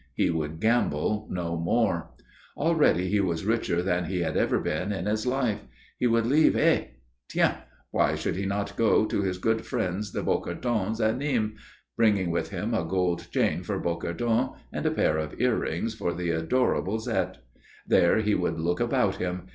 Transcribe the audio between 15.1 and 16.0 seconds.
of ear rings